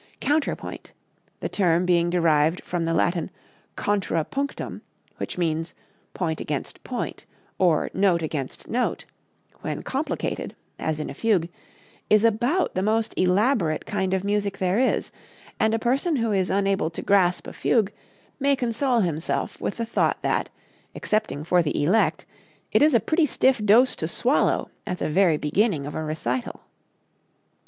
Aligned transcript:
Counterpoint, 0.19 0.93
the 1.41 1.47
term 1.47 1.85
being 1.85 2.09
derived 2.09 2.63
from 2.63 2.85
the 2.85 2.93
Latin 2.95 3.29
contra 3.75 4.25
punctum, 4.25 4.81
which 5.17 5.37
means 5.37 5.75
point 6.15 6.41
against 6.41 6.83
point 6.83 7.27
or 7.59 7.91
note 7.93 8.23
against 8.23 8.67
note, 8.67 9.05
when 9.59 9.83
complicated, 9.83 10.55
as 10.79 10.99
in 10.99 11.07
a 11.07 11.13
fugue, 11.13 11.49
is 12.09 12.23
about 12.23 12.73
the 12.73 12.81
most 12.81 13.13
elaborate 13.15 13.85
kind 13.85 14.15
of 14.15 14.23
music 14.23 14.57
there 14.57 14.79
is, 14.79 15.11
and 15.59 15.75
a 15.75 15.77
person 15.77 16.15
who 16.15 16.31
is 16.31 16.49
unable 16.49 16.89
to 16.89 17.03
grasp 17.03 17.45
a 17.45 17.53
fugue 17.53 17.93
may 18.39 18.55
console 18.55 19.01
himself 19.01 19.61
with 19.61 19.77
the 19.77 19.85
thought 19.85 20.17
that, 20.23 20.49
excepting 20.95 21.43
for 21.43 21.61
the 21.61 21.83
elect, 21.83 22.25
it 22.71 22.81
is 22.81 22.95
a 22.95 22.99
pretty 22.99 23.27
stiff 23.27 23.63
dose 23.63 23.95
to 23.95 24.07
swallow 24.07 24.71
at 24.87 24.97
the 24.97 25.11
very 25.11 25.37
beginning 25.37 25.85
of 25.85 25.93
a 25.93 26.03
recital. 26.03 26.61